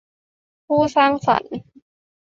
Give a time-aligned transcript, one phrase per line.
[0.67, 1.53] ผู้สร้างสรรค์